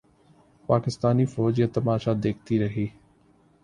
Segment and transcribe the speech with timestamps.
[0.69, 2.87] پاکستانی فوج یہ تماشا دیکھتی رہی۔